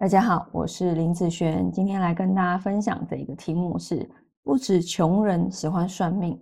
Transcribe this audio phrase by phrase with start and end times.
[0.00, 4.08] 大家好，我是林子璇，今天来跟大家分享的一个题目是：
[4.44, 6.40] 不止穷人喜欢算命，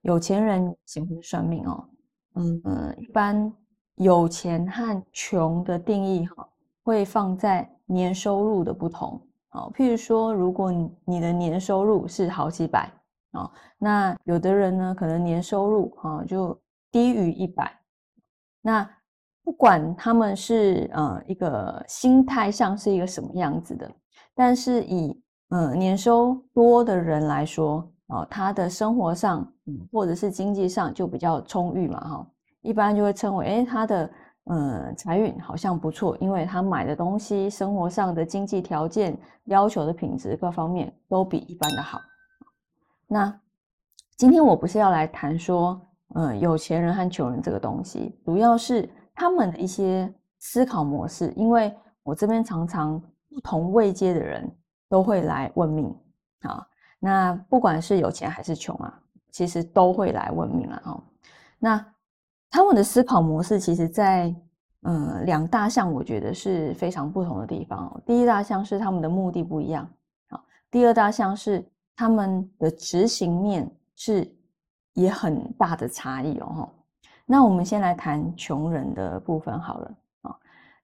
[0.00, 1.90] 有钱人喜欢算命哦。
[2.36, 3.52] 嗯嗯，一般
[3.96, 6.48] 有钱和穷的定义哈，
[6.84, 9.20] 会放在年收入的不同。
[9.48, 10.72] 好，譬如说，如果
[11.04, 12.90] 你的年收入是好几百
[13.32, 16.58] 啊，那有的人呢，可能年收入哈就
[16.90, 17.78] 低于一百，
[18.62, 18.90] 那。
[19.46, 23.88] 不管他们是呃一个心态上是一个什么样子的，
[24.34, 25.16] 但是以
[25.50, 29.48] 呃年收多的人来说，哦，他的生活上
[29.92, 32.26] 或者是经济上就比较充裕嘛，哈，
[32.62, 34.10] 一般就会称为，哎，他的
[34.46, 42.00] 呃财运好像不错，因为他买的东西、生活上的经济条件、要求的品质各方面都比一般的好。
[43.06, 43.32] 那
[44.16, 45.80] 今天我不是要来谈说，
[46.16, 48.90] 呃，有钱人和穷人这个东西，主要是。
[49.16, 54.48] 他们的一些思考模式，因为我这边常常不同位阶的人
[54.88, 55.92] 都会来问命
[56.42, 56.64] 啊。
[57.00, 59.00] 那不管是有钱还是穷啊，
[59.30, 60.82] 其实都会来问命啊。
[60.84, 61.02] 哈，
[61.58, 61.86] 那
[62.50, 64.34] 他们的思考模式，其实在
[64.82, 68.00] 嗯两大项，我觉得是非常不同的地方。
[68.06, 69.88] 第一大项是他们的目的不一样，
[70.28, 74.30] 啊，第二大项是他们的执行面是
[74.94, 76.68] 也很大的差异哦。
[77.28, 80.36] 那我们先来谈穷人的部分好了啊。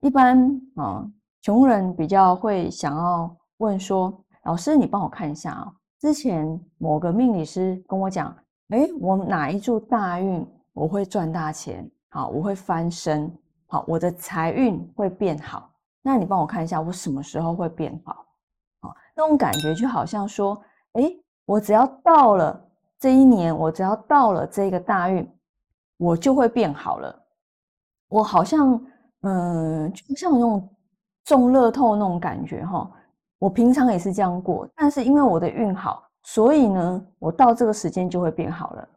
[0.00, 1.06] 一般啊，
[1.42, 4.12] 穷人比较会想要问说
[4.44, 8.34] ：“老师，你帮我看一下啊，之前某个命理师跟我讲，
[8.70, 13.30] 哎，我哪一柱大运我会赚大钱，好，我会翻身，
[13.66, 15.70] 好，我的财运会变好。
[16.00, 18.24] 那你帮我看一下，我什么时候会变好？
[18.80, 20.58] 好，那种感觉就好像说，
[20.94, 21.02] 哎，
[21.44, 22.66] 我只要到了
[22.98, 25.30] 这一年，我只要到了这个大运。”
[26.00, 27.14] 我就会变好了，
[28.08, 28.82] 我好像
[29.20, 30.66] 嗯，就像那种
[31.24, 32.90] 中乐透那种感觉哈。
[33.38, 38.88] 我平常也是这样过，但是因为我的运好，所以呢，我到这个时间就会变好了。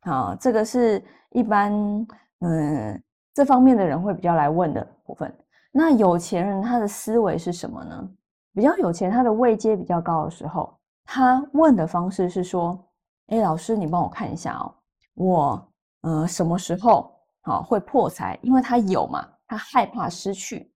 [0.00, 2.06] 好，这个是一般
[2.40, 3.02] 嗯
[3.34, 5.30] 这方面的人会比较来问的部分。
[5.70, 8.10] 那有钱人他的思维是什么呢？
[8.54, 10.74] 比较有钱，他的位阶比较高的时候，
[11.04, 12.82] 他问的方式是说
[13.28, 14.74] ：“哎，老师，你帮我看一下哦，
[15.16, 15.66] 我。”
[16.02, 18.38] 呃，什么时候好会破财？
[18.42, 20.72] 因为他有嘛，他害怕失去，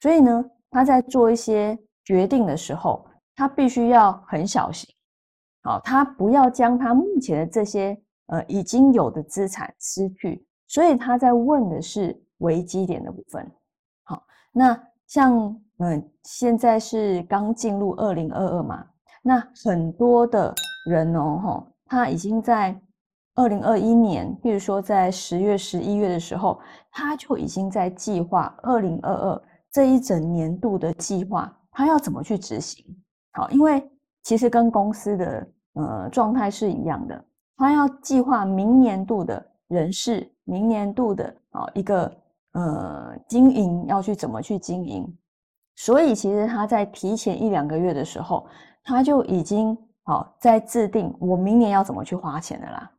[0.00, 4.86] 所以呢，他在做一些决定的时候，他必须要很小心。
[5.62, 13.50] 好，他不要将他目前的这些呃已经有的资产失去，所以他在问的是危机点的部分。
[14.04, 14.22] 好，
[14.52, 18.86] 那像嗯，现在是刚进入二零二二嘛，
[19.22, 20.52] 那很多的
[20.90, 22.78] 人哦，哈，他已经在。
[23.36, 26.58] 二零二一年，比如说在十月、十一月的时候，
[26.90, 32.82] 他就已经在计划二零二二这一整年度的计划，他要怎么去执行？
[33.32, 33.86] 好，因为
[34.22, 37.24] 其实跟公司的呃状态是一样的，
[37.58, 42.10] 他要计划明年度的人事，明年度的啊一个
[42.52, 45.06] 呃经营要去怎么去经营，
[45.74, 48.46] 所以其实他在提前一两个月的时候，
[48.82, 52.90] 他就已经好在制定我明年要怎么去花钱的啦。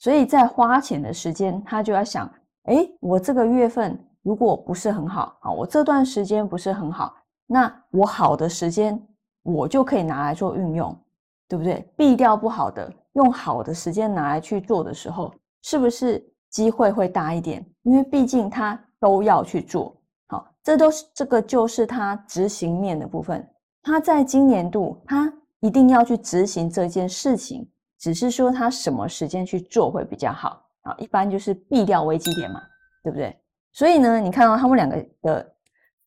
[0.00, 2.28] 所以在花钱的时间，他就要想：
[2.64, 7.14] 哎，我这个月份如果不是很好啊，我这段时间不是很好，
[7.46, 9.00] 那我好的时间
[9.42, 10.98] 我就可以拿来做运用，
[11.46, 11.86] 对不对？
[11.98, 15.30] 避掉不好的，用好的时间拿来去做的时候，
[15.62, 17.62] 是不是机会会大一点？
[17.82, 19.94] 因为毕竟他都要去做，
[20.28, 23.46] 好，这都是这个就是他执行面的部分。
[23.82, 25.30] 他在今年度，他
[25.60, 27.68] 一定要去执行这件事情。
[28.00, 30.94] 只是说他什么时间去做会比较好啊？
[30.98, 32.62] 一般就是避掉危机点嘛，
[33.02, 33.38] 对不对？
[33.72, 35.54] 所以呢，你看到他们两个的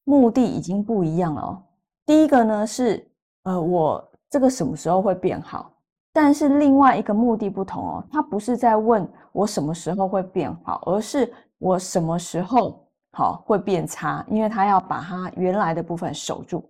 [0.04, 1.64] 目的已经不一样了哦。
[2.04, 3.08] 第一个呢是
[3.44, 5.72] 呃，我这个什么时候会变好？
[6.12, 16.68] 但是另外一个目的不同哦，他不是在问我什么时候会变好，而是我什么时候好会变差，因为他要把他原来的部分守住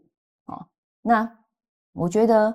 [0.47, 0.67] 啊。
[1.01, 1.31] 那
[1.93, 2.53] 我觉得。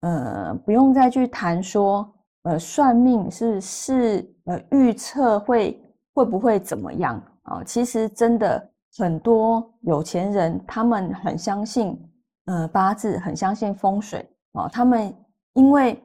[0.00, 2.08] 呃，不用再去谈说，
[2.42, 5.82] 呃，算命是是呃预测会
[6.14, 7.64] 会不会怎么样啊？
[7.64, 11.98] 其实真的很多有钱人，他们很相信
[12.46, 14.68] 呃八字，很相信风水啊。
[14.68, 15.12] 他们
[15.54, 16.00] 因为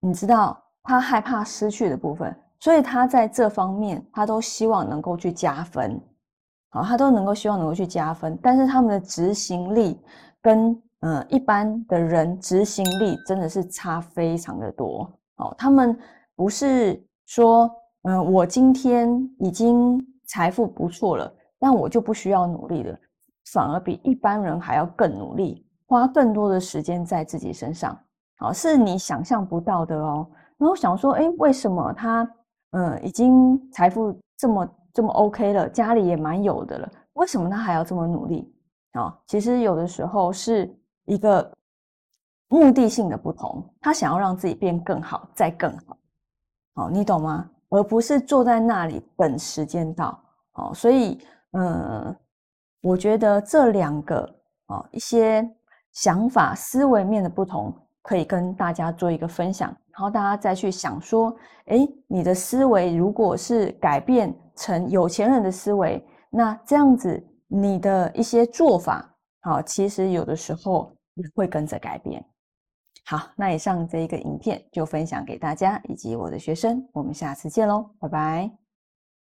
[0.00, 6.00] 你知道他害怕失去的部分，所以他在这方面他都希望能够去加分，
[6.70, 8.38] 好，他都能够希望能够去加分。
[8.40, 10.00] 但是他们的执行力
[10.40, 15.54] 跟嗯，一般的人执行力真的是差非常的多哦。
[15.56, 15.96] 他们
[16.34, 17.70] 不是说，
[18.02, 19.08] 嗯，我今天
[19.38, 22.98] 已经财富不错了，但我就不需要努力了。
[23.52, 27.98] 反而比一般人还要更努力，花更多的时间在自己身上，
[28.38, 30.28] 好，是你想象不到的哦。
[30.58, 32.28] 然后想说，哎，为什么他，
[32.72, 38.52] 呃，已经财富这么这么 OK 了，家里也蛮有的了，为什么他还要这么努力？
[38.92, 40.68] 啊，其实有的时候是
[41.08, 41.50] 一个
[42.48, 45.96] 目的性的不同，他想要让自己变更好，再更好，
[46.74, 47.50] 好，你懂吗？
[47.70, 50.18] 而不是坐在那里等时间到，
[50.52, 51.18] 好，所以，
[51.52, 52.14] 呃，
[52.82, 54.22] 我觉得这两个
[54.66, 55.46] 啊一些
[55.92, 59.68] 想法、思维面的不同，可以跟大家做一个分享。
[59.92, 61.34] 然后大家再去想说，
[61.66, 70.90] 哎，你的思维如果是改变成有钱人的思维，那这样子你的一些做法，好，其实有的时候
[71.34, 72.24] 会跟着改变。
[73.04, 78.67] 好，那以上这一个影片就分享给大家以及我的学生，我们下次见喽，拜拜。